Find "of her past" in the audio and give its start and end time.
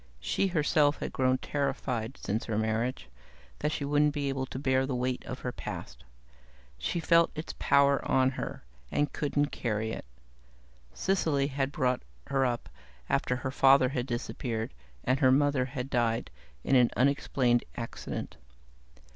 5.25-6.03